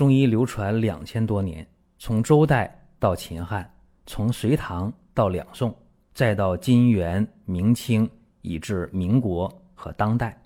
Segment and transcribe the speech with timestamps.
[0.00, 1.68] 中医流传两千多年，
[1.98, 3.70] 从周代到秦汉，
[4.06, 5.76] 从隋唐到两宋，
[6.14, 8.10] 再到金元明清，
[8.40, 10.40] 以至民国和当代，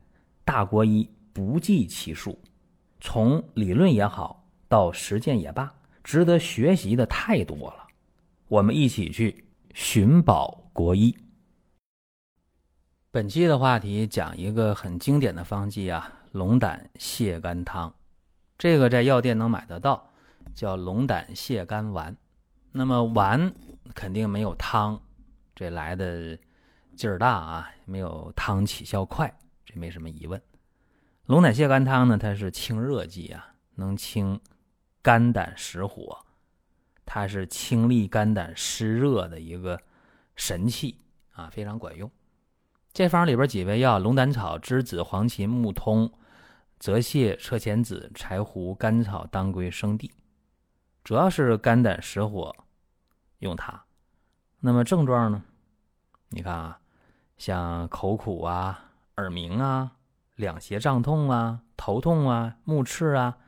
[0.45, 2.37] 大国医不计其数。
[2.99, 7.87] 从理论也好，到实践也罢，值得学习的太多了。
[8.49, 11.17] 我们一起去寻宝国医。
[13.13, 17.95] 本期的话题讲一个很经典的方剂啊，龙胆泻肝汤。
[18.57, 20.11] 这个在药店能买得到，
[20.55, 22.17] 叫龙胆泻肝丸。
[22.73, 23.53] 那么丸
[23.95, 25.01] 肯定没有汤
[25.55, 26.39] 这来的
[26.97, 29.33] 劲儿大啊，没有汤起效快，
[29.65, 30.41] 这没什么疑问。
[31.27, 34.41] 龙胆泻肝汤呢，它是清热剂啊，能清
[35.03, 36.19] 肝胆实火，
[37.05, 39.81] 它是清利肝胆湿热的一个
[40.37, 40.99] 神器
[41.33, 42.11] 啊，非常管用。
[42.93, 46.13] 这方里边几味药：龙胆草、栀子、黄芩、木通。
[46.85, 50.13] 泽泻、车前子、柴胡、甘草、当归、生地，
[51.03, 52.55] 主要是肝胆实火
[53.39, 53.83] 用它。
[54.61, 55.43] 那么症状呢？
[56.29, 56.79] 你看啊，
[57.39, 59.93] 像口苦啊、耳鸣啊、
[60.35, 63.39] 两胁胀痛啊、头痛啊、目赤啊，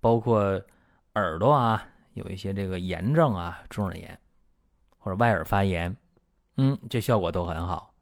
[0.00, 0.58] 包括
[1.16, 4.18] 耳朵啊有一些这个炎症啊，中耳炎
[4.96, 5.94] 或者外耳发炎，
[6.56, 7.92] 嗯，这效果都很好。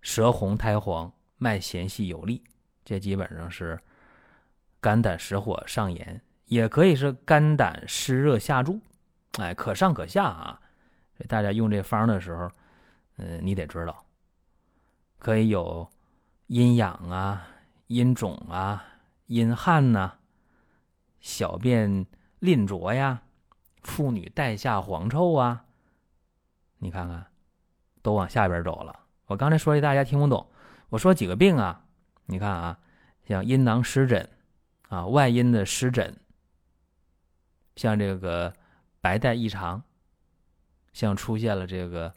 [0.00, 2.42] 舌红苔黄、脉弦细有力，
[2.86, 3.78] 这基本上是。
[4.84, 8.78] 肝胆实火上炎，也可以是肝胆湿热下注，
[9.38, 10.60] 哎，可上可下啊。
[11.26, 12.50] 大家用这方的时候，
[13.16, 14.04] 嗯，你得知道，
[15.18, 15.88] 可以有
[16.48, 17.48] 阴痒啊、
[17.86, 18.84] 阴肿啊、
[19.24, 20.16] 阴汗呐、
[21.18, 22.04] 小便
[22.40, 23.22] 淋浊呀、
[23.84, 25.64] 妇女带下黄臭啊。
[26.76, 27.24] 你看看，
[28.02, 29.00] 都往下边走了。
[29.28, 30.46] 我刚才说的大家听不懂，
[30.90, 31.86] 我说几个病啊？
[32.26, 32.78] 你看啊，
[33.26, 34.28] 像阴囊湿疹。
[34.94, 36.16] 啊，外阴的湿疹，
[37.74, 38.54] 像这个
[39.00, 39.82] 白带异常，
[40.92, 42.14] 像出现了这个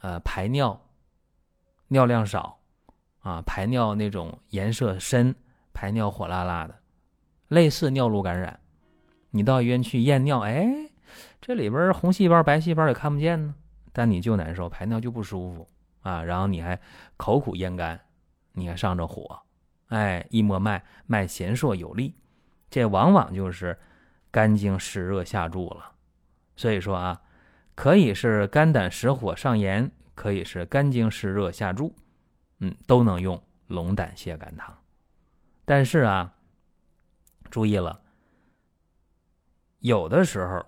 [0.00, 0.78] 呃排尿
[1.88, 2.58] 尿量少
[3.20, 5.34] 啊，排尿那种颜色深，
[5.72, 6.78] 排尿火辣辣的，
[7.48, 8.60] 类似尿路感染。
[9.30, 10.68] 你到医院去验尿，哎，
[11.40, 13.54] 这里边红细胞、白细胞也看不见呢，
[13.94, 15.66] 但你就难受，排尿就不舒服
[16.02, 16.78] 啊，然后你还
[17.16, 17.98] 口苦咽干，
[18.52, 19.40] 你还上着火。
[19.90, 22.14] 哎，一摸脉，脉弦硕有力，
[22.70, 23.76] 这往往就是
[24.30, 25.92] 肝经湿热下注了。
[26.56, 27.20] 所以说啊，
[27.74, 31.92] 可以是肝胆实火上炎，可以是肝经湿热下注，
[32.60, 34.78] 嗯，都能用龙胆泻肝汤。
[35.64, 36.34] 但是啊，
[37.50, 38.00] 注意了，
[39.80, 40.64] 有的时候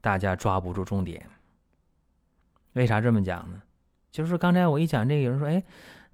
[0.00, 1.28] 大家抓不住重点。
[2.72, 3.62] 为啥这么讲呢？
[4.10, 5.62] 就是刚才我一讲这个，有人说，哎。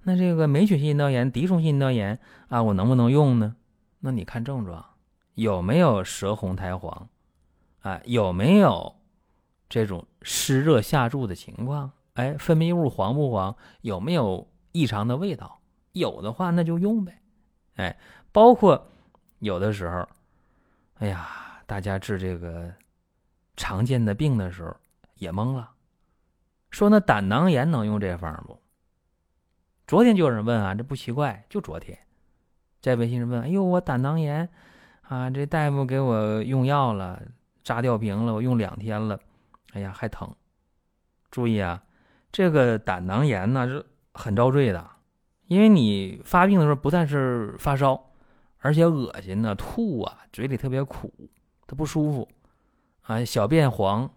[0.03, 2.19] 那这个霉菌性阴道炎、滴虫性阴道炎
[2.49, 3.55] 啊，我能不能用呢？
[3.99, 4.85] 那你看症状，
[5.35, 7.09] 有没有舌红苔黄？
[7.81, 8.95] 啊，有没有
[9.69, 11.91] 这种湿热下注的情况？
[12.13, 13.55] 哎，分泌物黄不黄？
[13.81, 15.59] 有没有异常的味道？
[15.93, 17.21] 有的话，那就用呗。
[17.75, 17.97] 哎，
[18.31, 18.87] 包括
[19.39, 20.07] 有的时候，
[20.95, 22.71] 哎呀，大家治这个
[23.55, 24.75] 常见的病的时候
[25.15, 25.71] 也懵了，
[26.71, 28.59] 说那胆囊炎能用这方不？
[29.93, 31.95] 昨天就有人问啊，这不奇怪，就昨天，
[32.81, 34.49] 在微信上问，哎呦，我胆囊炎
[35.03, 37.21] 啊，这大夫给我用药了，
[37.63, 39.19] 扎吊瓶了，我用两天了，
[39.73, 40.27] 哎呀，还疼。
[41.29, 41.83] 注意啊，
[42.31, 44.83] 这个胆囊炎呢是很遭罪的，
[45.45, 48.03] 因为你发病的时候不但是发烧，
[48.61, 51.13] 而且恶心呢，吐啊，嘴里特别苦，
[51.67, 52.27] 它不舒服
[53.03, 54.09] 啊，小便黄，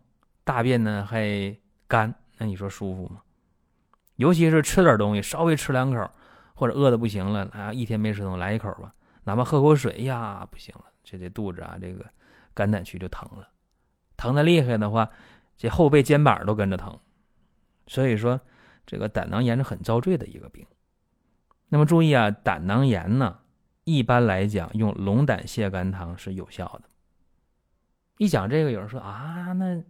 [0.42, 1.54] 大便呢还
[1.86, 3.20] 干，那你说舒服吗？
[4.16, 6.10] 尤其是吃点东西，稍微吃两口，
[6.54, 8.94] 或者饿的不行了啊，一天没吃东西来一口吧，
[9.24, 12.04] 哪怕喝口水呀，不行了，这这肚子啊，这个
[12.54, 13.48] 肝胆区就疼了，
[14.16, 15.10] 疼的厉害的话，
[15.56, 16.98] 这后背肩膀都跟着疼。
[17.86, 18.40] 所以说，
[18.86, 20.66] 这个胆囊炎是很遭罪的一个病。
[21.68, 23.38] 那么注意啊，胆囊炎呢，
[23.84, 26.88] 一般来讲用龙胆泻肝汤是有效的。
[28.18, 29.84] 一讲这个，有人说啊，那。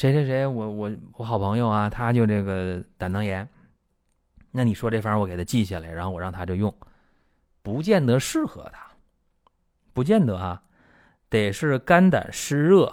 [0.00, 3.46] 谁谁谁，我我我好朋友啊，他就这个胆囊炎。
[4.50, 6.74] 那你说这方我给他记下来，然后我让他就用，
[7.60, 8.90] 不见得适合他，
[9.92, 10.62] 不见得啊，
[11.28, 12.90] 得是肝胆湿热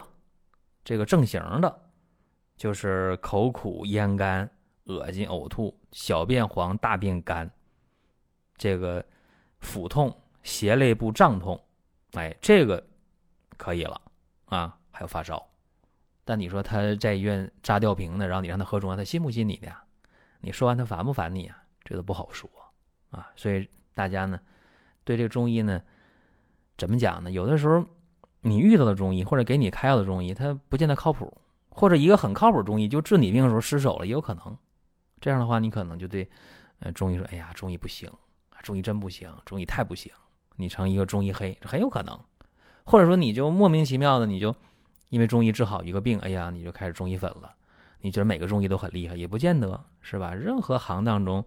[0.83, 1.80] 这个正型的，
[2.57, 4.50] 就是口苦咽干、
[4.83, 7.50] 恶心呕吐、小便黄、大便干，
[8.57, 9.01] 这个
[9.62, 10.13] 腹痛、
[10.44, 11.57] 胁肋部胀痛，
[12.15, 12.86] 哎，这个
[13.56, 14.01] 可以了
[14.48, 15.42] 啊，还有发烧。
[16.28, 19.82] 但你说他在医院扎吊瓶呢，然后你让他喝中药，他信不信你的呀？
[20.42, 21.64] 你说完他烦不烦你啊？
[21.86, 22.50] 这都不好说
[23.12, 23.30] 啊。
[23.38, 24.38] 所以大家呢，
[25.06, 25.82] 对这个中医呢，
[26.78, 27.32] 怎么讲呢？
[27.32, 27.82] 有的时候
[28.42, 31.34] 你遇到的中医或者给你开药的中医，他不见得靠谱，
[31.70, 34.58] 或者一个很靠谱中医就治你病的时候失手了，也有可能。
[35.22, 36.30] 这样的话，你可能就对，
[36.80, 38.12] 呃，中医说：“哎呀，中医不行，
[38.62, 40.12] 中医真不行，中医太不行。”
[40.60, 42.20] 你成一个中医黑，很有可能。
[42.84, 44.56] 或者说，你就莫名其妙的，你就
[45.09, 47.54] 因为中医治好一个病，哎呀，你就开始中医粉了。
[48.01, 50.33] 你觉得每个中医都很厉害，也不见得是吧？
[50.33, 51.44] 任何行当中，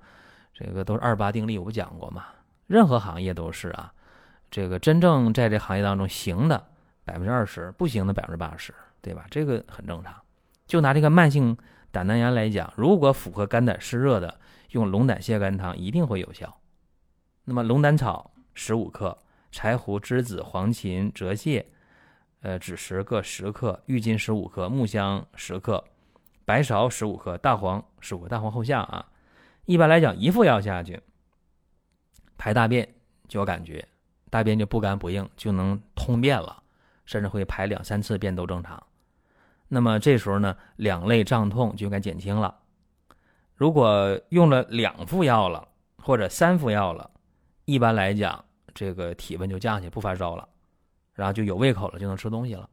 [0.53, 2.27] 这个都是二八定律，我不讲过吗？
[2.67, 3.93] 任何行业都是啊。
[4.51, 6.67] 这个真正在这行业当中行的
[7.05, 9.27] 百分之二十，不行的百分之八十，对吧？
[9.31, 10.15] 这个很正常。
[10.67, 11.57] 就拿这个慢性
[11.93, 14.41] 胆囊炎来讲，如果符合肝胆湿热的，
[14.71, 16.59] 用龙胆泻肝汤一定会有效。
[17.45, 19.17] 那么龙胆草十五克，
[19.53, 21.65] 柴胡、栀子、黄芩、泽泻，
[22.41, 25.85] 呃，枳实各十克，郁金十五克，木香十克，
[26.45, 29.07] 白芍十五克，大黄十五克，大黄后下啊。
[29.67, 31.01] 一般来讲，一副药下去，
[32.39, 32.89] 排大便
[33.29, 33.87] 就有感觉。
[34.31, 36.63] 大便就不干不硬，就能通便了，
[37.05, 38.81] 甚至会排两三次便都正常。
[39.67, 42.57] 那么这时候呢，两肋胀痛就该减轻了。
[43.55, 45.67] 如果用了两副药了，
[45.99, 47.11] 或者三副药了，
[47.65, 50.49] 一般来讲，这个体温就降下去，不发烧了，
[51.15, 52.69] 然后就有胃口了，就能吃东西了。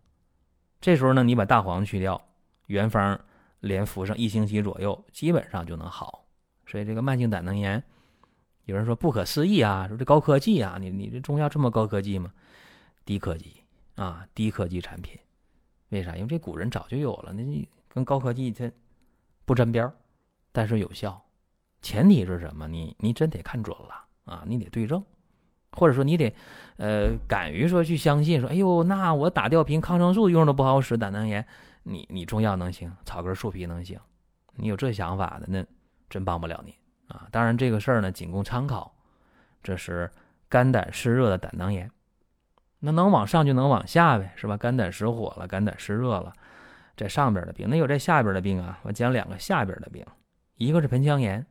[0.79, 2.21] 这时候呢，你把大黄去掉，
[2.67, 3.19] 原方
[3.59, 6.25] 连服上一星期左右，基本上就能好。
[6.65, 7.83] 所以这个慢性胆囊炎。
[8.65, 12.33] 有人说不可思议啊，说这高科技啊，你你这中药这么高科技吗？
[13.05, 13.63] 低科技
[13.95, 15.17] 啊，低科技产品，
[15.87, 16.17] 为啥？
[16.17, 18.69] 因为这古人早就有了，那跟高科技它
[19.45, 19.89] 不沾边，
[20.51, 21.23] 但是有效。
[21.81, 22.67] 前提是什么？
[22.67, 25.01] 你你真得看准了啊，你得对症，
[25.77, 26.33] 或者说你得
[26.77, 31.45] 呃敢于说去相信，说哎呦，那我打吊瓶、抗生素用的不好使，胆囊炎，
[31.83, 33.99] 你你中药能行，草根树皮能行，
[34.55, 35.63] 你有这想法的，那
[36.09, 36.75] 真帮不了你。
[37.07, 38.93] 啊，当然这个事儿呢，仅供参考。
[39.63, 40.09] 这是
[40.49, 41.89] 肝胆湿热的胆囊炎，
[42.79, 44.55] 那能往上就能往下呗，是吧？
[44.55, 46.33] 肝胆湿火了，肝胆湿热了，
[46.95, 48.79] 在上边的病，那有这下边的病啊。
[48.83, 50.05] 我讲两个下边的病，
[50.55, 51.45] 一个是盆腔炎。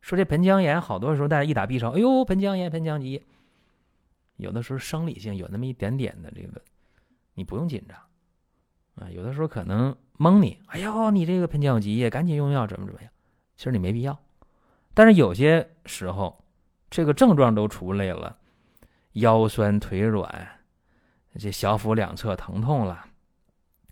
[0.00, 3.22] 说这盆腔炎，好多时候大家一打 B 超，哎呦，盆腔炎、盆腔积液，
[4.38, 6.60] 有的时候生理性有那么一点点的这个，
[7.34, 7.98] 你不用紧张
[8.96, 9.10] 啊。
[9.10, 13.10] 有的时候可能蒙你，哎呦，你这个盆腔积液，赶紧用药，怎么怎么样？
[13.56, 14.18] 其实你没必要。
[14.94, 16.42] 但是有些时候，
[16.88, 18.36] 这个症状都出来了，
[19.12, 20.48] 腰酸腿软，
[21.38, 23.04] 这小腹两侧疼痛了，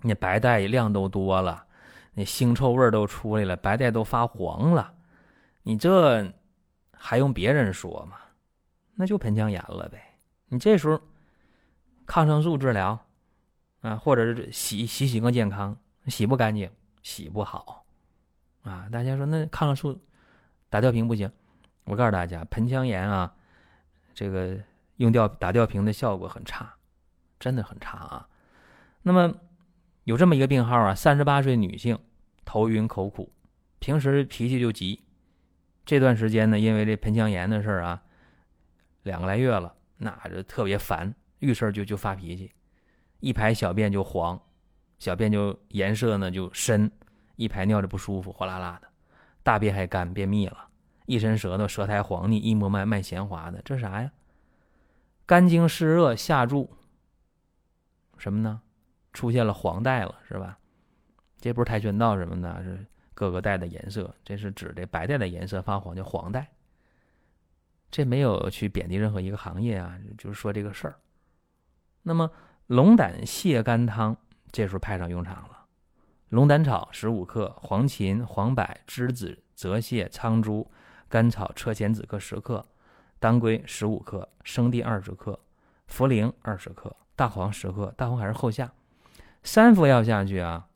[0.03, 1.67] 那白带量都多了，
[2.15, 4.95] 那腥臭味都出来了，白带都发黄了，
[5.63, 6.33] 你这
[6.93, 8.17] 还用别人说吗？
[8.95, 10.06] 那就盆腔炎了呗。
[10.49, 11.01] 你这时候
[12.07, 12.99] 抗生素治疗
[13.81, 15.77] 啊，或者是洗洗洗更健康，
[16.07, 16.71] 洗不干净，
[17.03, 17.85] 洗不好
[18.63, 18.89] 啊。
[18.91, 20.01] 大家说那抗生素。
[20.69, 21.31] 打吊瓶不行，
[21.85, 23.33] 我告诉大家，盆腔炎啊，
[24.13, 24.59] 这个
[24.97, 26.75] 用吊打吊瓶的效果很差，
[27.39, 28.29] 真的很差啊。
[29.03, 29.33] 那么
[30.03, 31.97] 有这么一个病号啊，三十八岁女性，
[32.45, 33.33] 头晕口苦，
[33.79, 35.05] 平时脾气就急，
[35.85, 38.03] 这段时间呢，因为这盆腔炎的事儿啊，
[39.05, 42.53] 两个来月了，那就特别烦，遇事就就发脾气，
[43.21, 44.41] 一排小便就黄，
[44.99, 46.91] 小便就颜色呢就深，
[47.37, 48.89] 一排尿着不舒服，哗啦啦的。
[49.43, 50.69] 大便还干便秘了，
[51.07, 54.11] 一伸舌头，舌苔黄腻，一摸脉脉弦滑的，这是啥呀？
[55.25, 56.71] 肝经湿热下注
[58.19, 58.61] 什么呢？
[59.13, 60.59] 出现了黄带了，是吧？
[61.41, 62.85] 这不是跆拳道什么的，是
[63.15, 66.49] 各个带的颜色，这是指的白带的颜色发黄叫黄带。
[67.91, 70.99] 这没有去贬低任何一个行业啊，就是说这个事儿。
[72.03, 72.31] 那么
[72.67, 74.17] 龙胆泻肝汤
[74.53, 75.67] 这时候派上用场了。
[76.31, 80.71] 龙胆草十五克，黄芩、黄柏、栀子、泽泻、苍术、
[81.09, 82.67] 甘草、车前子各十克，
[83.21, 85.39] 当归十五克，生地二十克，
[85.89, 87.95] 茯苓二十克，大黄十克。
[87.97, 88.73] 大黄还是后下，
[89.45, 90.67] 三副药下去啊，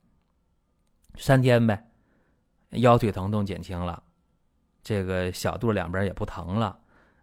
[1.15, 1.91] 三天呗，
[2.69, 4.01] 腰腿疼痛减轻了，
[4.81, 6.79] 这个小肚两边也不疼了，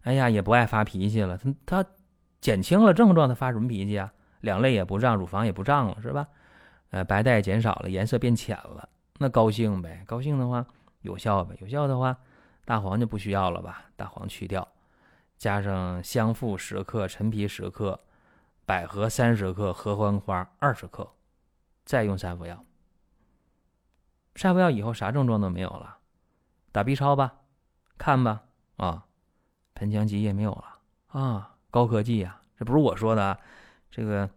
[0.09, 1.37] 哎呀，也不爱发脾气了。
[1.37, 1.85] 他他
[2.41, 4.11] 减轻了症状，他发什么脾气啊？
[4.41, 6.27] 两肋也不胀，乳房也不胀了，是吧？
[6.88, 8.88] 呃，白带减少了，颜色变浅了，
[9.19, 10.03] 那高兴呗？
[10.07, 10.65] 高兴的话
[11.03, 11.55] 有效呗？
[11.61, 12.17] 有效的话，
[12.65, 13.85] 大黄就不需要了吧？
[13.97, 14.67] 大黄去掉，
[15.37, 18.00] 加上香附十克，陈皮十克，
[18.65, 21.07] 百合三十克，合欢花二十克，
[21.85, 22.65] 再用三副药。
[24.37, 25.99] 三副药以后啥症状都没有了，
[26.73, 27.35] 打 B 超吧，
[27.99, 28.45] 看吧，
[28.79, 29.05] 啊，
[29.78, 30.64] 盆腔积液没有了
[31.08, 32.40] 啊，高科技呀！
[32.58, 33.38] 这不是我说的，啊，
[33.90, 34.28] 这个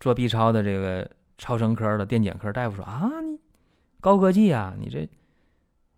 [0.00, 1.10] 做 B 超的这个。
[1.38, 3.36] 超声科的电检科大夫说：“啊，你
[4.00, 4.76] 高科技啊！
[4.78, 5.08] 你这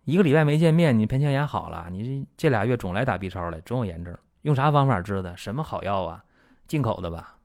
[0.05, 1.87] 一个礼拜没见面，你盆腔炎好了？
[1.91, 4.17] 你这这俩月总来打 B 超来，总有炎症。
[4.41, 5.37] 用啥方法治的？
[5.37, 6.25] 什么好药啊？
[6.67, 7.37] 进口的吧？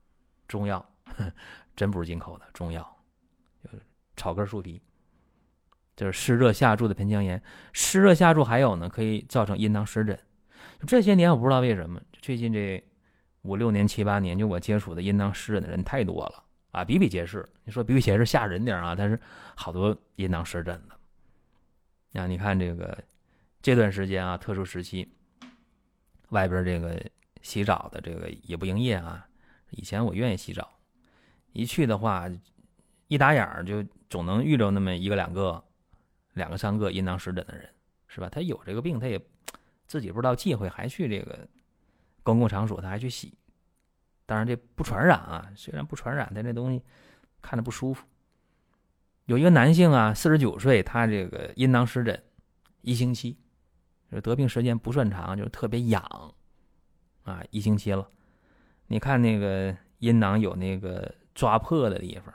[0.48, 0.82] 中药，
[1.76, 2.96] 真不是进口的中药，
[3.62, 3.82] 就是
[4.16, 4.80] 草根树皮。
[5.94, 7.42] 就是湿热下注的盆腔炎，
[7.74, 10.18] 湿热下注还有呢，可以造成阴囊湿疹。
[10.86, 12.82] 这些年我不知道为什么，最近这
[13.42, 17.48] 五六年、七八年，就我接触的阴囊湿疹的人太多了啊，比比皆是。
[17.64, 19.20] 你说比比皆是吓人点啊，但是
[19.54, 20.96] 好多阴囊湿疹的。
[22.12, 22.98] 那你看这个
[23.62, 25.08] 这段时间啊，特殊时期，
[26.30, 27.00] 外边这个
[27.42, 29.26] 洗澡的这个也不营业啊。
[29.70, 30.78] 以前我愿意洗澡，
[31.52, 32.28] 一去的话，
[33.08, 35.62] 一打眼儿就总能遇着那么一个两个。
[36.34, 37.68] 两个三个阴囊湿疹的人，
[38.06, 38.28] 是吧？
[38.28, 39.20] 他有这个病，他也
[39.90, 41.48] 自己不知道忌讳，还去这个
[42.22, 43.36] 公共场所，他还去洗。
[44.24, 46.80] 当然这不传染啊，虽然不传染，但这东西
[47.42, 48.06] 看着不舒服。
[49.24, 52.22] 有一个男性啊，四十九岁，他这个阴囊湿疹
[52.82, 53.36] 一星期，
[54.22, 56.00] 得病时间不算长，就是特别痒
[57.24, 58.08] 啊，一星期了。
[58.86, 62.32] 你看那个阴囊有那个抓破的地方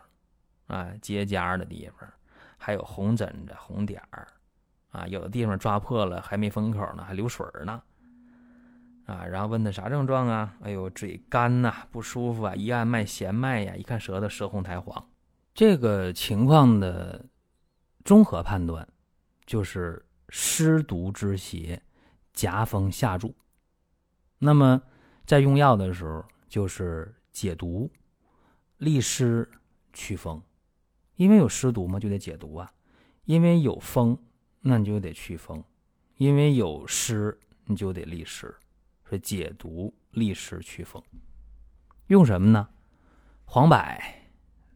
[0.68, 2.12] 啊，结痂的地方。
[2.58, 4.28] 还有红疹子、红点儿，
[4.96, 7.82] 啊，有的地方抓破了还没封口呢，还流水呢，
[9.06, 10.56] 啊，然后问他啥症状啊？
[10.62, 15.06] 哎呦，嘴干呐，不舒服啊，一按脉弦脉呀，一看舌头舌红苔黄，
[15.54, 17.26] 这个情况的
[18.06, 18.88] 综合判断
[19.46, 21.82] 就是湿毒之邪
[22.32, 23.36] 夹风下注。
[24.40, 24.82] 那么
[25.26, 27.92] 在用药的时候，就是解毒、
[28.78, 29.50] 利湿、
[29.92, 30.42] 祛风。
[31.16, 32.68] 因为有湿毒嘛，就得解毒啊；
[33.24, 34.18] 因为有风，
[34.68, 35.62] 那你就得祛风；
[36.18, 38.54] 因为有湿，你就得利湿。
[39.08, 41.02] 是解毒、利湿、祛风。
[42.08, 42.68] 用什么呢？
[43.46, 43.78] 黄柏、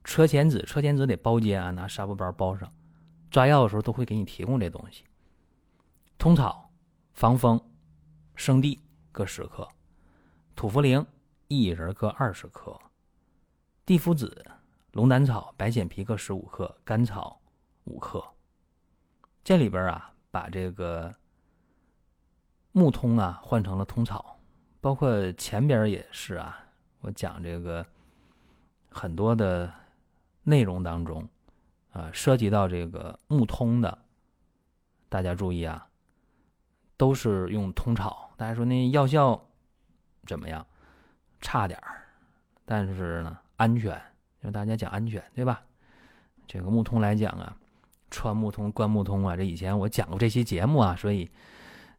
[0.04, 2.72] 车前子，车前子得包煎啊，拿纱布包包上。
[3.32, 5.04] 抓药的时候都会给你提供这东西。
[6.20, 6.72] 通草、
[7.14, 7.60] 防风、
[8.36, 8.80] 生地
[9.12, 9.68] 各十克，
[10.56, 11.04] 土茯苓
[11.48, 12.80] 一人各二十克，
[13.88, 14.46] 地肤子。
[14.92, 17.42] 龙胆草、白藓皮各十五克，甘草
[17.86, 18.24] 五克。
[19.50, 21.12] 这里边啊，把这个
[22.72, 24.38] 木通啊换成了通草，
[24.80, 26.64] 包括前边也是啊。
[27.00, 27.84] 我讲这个
[28.92, 29.74] 很多的
[30.44, 31.28] 内容当中
[31.94, 33.98] 啊，涉及到这个木通的，
[35.10, 35.88] 大家注意啊，
[36.96, 38.30] 都是用通草。
[38.38, 39.50] 大家说那药效
[40.28, 40.64] 怎么样？
[41.42, 42.06] 差点儿，
[42.66, 44.00] 但是呢，安全。
[44.42, 45.64] 让大家讲安全，对吧？
[46.46, 47.58] 这个木通来讲啊，
[48.10, 51.30] 穿木通、关木通啊，这以前我讲过这期节目啊，所以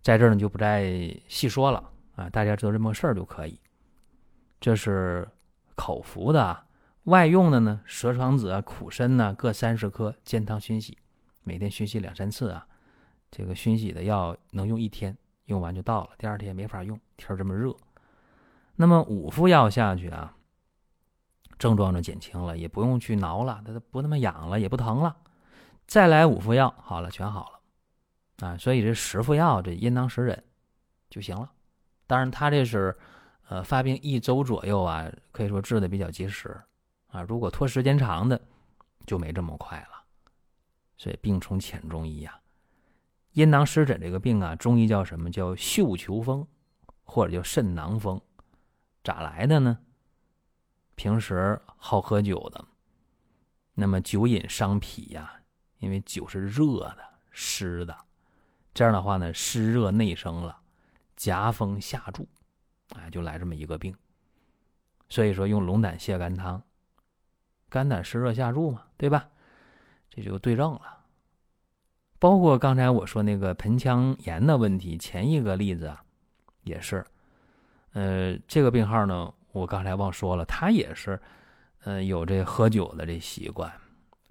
[0.03, 1.83] 在这儿呢就不再细说了
[2.17, 3.59] 啊，大家知道这么个事儿就可以。
[4.61, 5.27] 这是
[5.75, 6.65] 口服的，
[7.05, 10.99] 外用的呢，蛇床子啊、苦参呢各三十克，煎汤熏洗，
[11.43, 12.67] 每天熏洗两三次啊。
[13.31, 17.75] 这个熏洗的药能用一天，用完就到了，第二天没法用，天这么热。
[18.77, 20.35] 那么五副药下去啊。
[21.59, 25.15] 症状就减轻了，也不用去挠了，它不那么痒了，也不疼了。
[25.91, 30.45] 再来五副药，好了，全好了，啊，所以这十副药，这阴囊湿疹
[31.09, 31.51] 就行了。
[32.07, 32.97] 当然，他这是，
[33.49, 36.57] 呃，发病一周左右啊，可以说治的比较及时，
[37.09, 38.41] 啊，如果拖时间长的，
[39.05, 40.05] 就没这么快了。
[40.97, 42.41] 所以病从浅中医呀，
[43.33, 46.47] 阴囊湿疹这个病啊，中医叫什么叫嗅球风，
[47.03, 48.21] 或者叫肾囊风，
[49.03, 49.77] 咋来的呢？
[50.95, 52.65] 平时好喝酒的，
[53.75, 55.40] 那么酒瘾伤脾呀，
[55.81, 56.99] 因为酒是热的、
[57.31, 57.97] 湿的，
[58.73, 60.57] 这样的话呢，湿热内生了，
[61.17, 62.29] 夹风下注，
[62.95, 63.93] 哎，就来这么一个病。
[65.09, 66.63] 所以说用龙胆泻肝汤，
[67.69, 69.29] 肝胆湿热下注嘛，对吧？
[70.09, 70.99] 这就对症了。
[72.19, 76.05] 包括刚才我说那个盆腔炎的问题，前一个例子啊，
[76.63, 77.05] 也是，
[77.93, 79.35] 呃，这个病号呢。
[79.53, 81.21] 我刚才忘说了，他也是，
[81.81, 83.69] 嗯，有这喝酒的这习惯，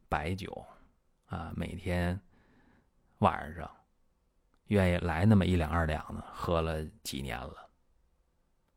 [0.08, 0.66] 白酒，
[1.30, 2.20] 啊，每天
[3.20, 3.70] 晚上
[4.66, 7.70] 愿意来那么一两二两的，喝了几年了。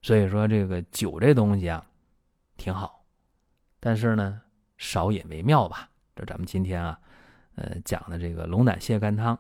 [0.02, 1.85] 所以说，这个酒这东西啊，
[2.56, 3.04] 挺好，
[3.80, 4.42] 但是呢，
[4.76, 5.88] 少饮为妙吧。
[6.14, 7.00] 这咱们今天啊，
[7.54, 9.38] 呃，讲的这个龙胆泻肝汤，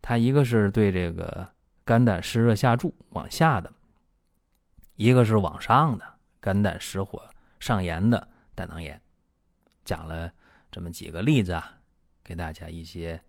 [0.00, 1.46] 它一个是对这个
[1.84, 3.72] 肝胆湿热下注往下的。
[4.94, 6.04] 一个是往上的
[6.40, 7.28] 肝胆湿火
[7.58, 9.00] 上炎的胆囊炎，
[9.84, 10.32] 讲了
[10.70, 11.79] 这么几个例子啊，
[12.30, 13.20] 给大家一些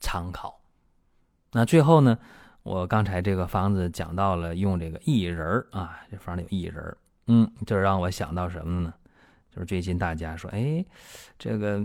[0.00, 0.60] 参考。
[1.52, 2.18] 那最后呢，
[2.62, 6.96] 我刚才这个方子讲到了用这个薏仁啊，这方里有薏仁
[7.28, 8.92] 嗯，这让我想到什么呢？
[9.50, 10.84] 就是最近大家说，哎，
[11.38, 11.78] 这个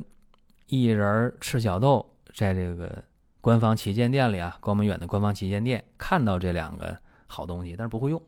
[0.68, 3.02] 薏仁赤小豆，在这个
[3.40, 8.22] 官方旗舰店里啊，光明远的官方旗舰店看到这两个好东西，但是不会用。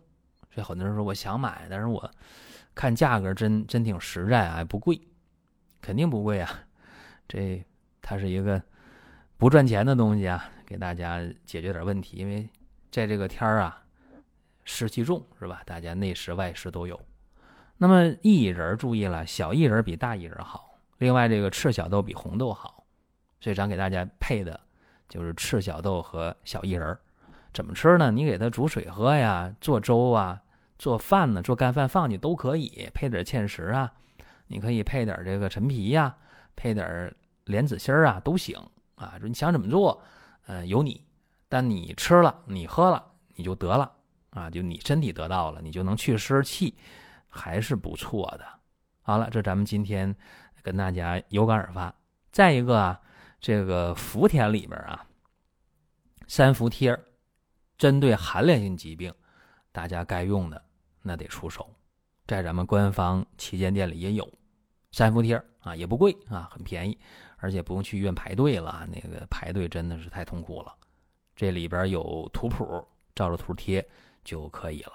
[0.50, 2.10] 这很多人说我想买，但是我
[2.74, 5.02] 看价格真真挺实在啊，不贵
[5.82, 6.50] 肯定不贵啊，
[7.28, 7.62] 这
[8.10, 8.62] 它是一个
[9.36, 12.16] 不赚钱的东西啊，给大家解决点问题。
[12.16, 12.48] 因为
[12.90, 13.84] 在这个天儿啊，
[14.64, 15.62] 湿气重是吧？
[15.66, 16.98] 大家内湿外湿都有。
[17.76, 20.80] 那么薏仁注意了，小薏仁比大薏仁好。
[21.00, 22.86] 另外，这个赤小豆比红豆好，
[23.42, 24.58] 所以咱给大家配的
[25.10, 26.98] 就是赤小豆和小薏仁。
[27.54, 28.10] 怎么吃呢？
[28.10, 30.42] 你给它煮水喝呀，做粥啊，
[30.80, 32.90] 做饭呢，做干饭放进都可以。
[32.94, 33.92] 配点芡实啊，
[34.48, 36.16] 你可以配点这个陈皮呀，
[36.56, 37.14] 配点
[37.48, 38.56] 莲子心儿啊，都行
[38.96, 39.18] 啊。
[39.20, 40.02] 说你想怎么做，
[40.46, 41.04] 呃，有你。
[41.50, 43.04] 但你吃了，你喝了，
[43.36, 43.92] 你就得了
[44.30, 46.78] 啊，就你身体得到了，你就能去湿气。
[47.30, 48.46] 还是不错的。
[49.02, 50.16] 好了，这咱们今天
[50.64, 51.94] 跟大家有感而发。
[52.32, 53.00] 再一个啊，
[53.40, 55.06] 这个福田里边啊，
[56.28, 56.98] 三伏贴
[57.78, 59.14] 针对寒凉性疾病，
[59.72, 60.60] 大家该用的
[61.04, 61.70] 那得出手。
[62.26, 64.28] 在咱们官方旗舰店里也有
[64.92, 66.98] 三伏贴啊，也不贵啊，很便宜，
[67.38, 68.88] 而且不用去医院排队了。
[68.92, 70.74] 那个排队真的是太痛苦了。
[71.36, 73.88] 这里边有图谱，照着图贴
[74.24, 74.94] 就可以了。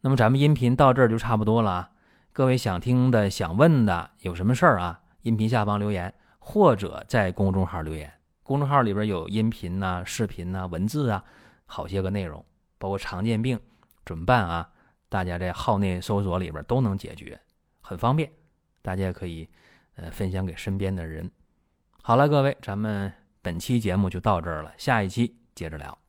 [0.00, 1.90] 那么咱们音频到这儿就差不多了，
[2.32, 5.00] 各位想听的、想问的，有什么事儿啊？
[5.22, 8.12] 音频下方留言，或者在公众号留言。
[8.42, 11.24] 公众号里边有音频呐、视频呐、文字啊，
[11.64, 12.44] 好些个内容，
[12.76, 13.58] 包括常见病
[14.04, 14.70] 怎么办啊？
[15.08, 17.40] 大家在号内搜索里边都能解决，
[17.80, 18.30] 很方便，
[18.82, 19.48] 大家可以
[19.94, 21.30] 呃分享给身边的人。
[22.06, 26.03] 好了，各位，咱们本期节目就到这儿了，下一期接着聊。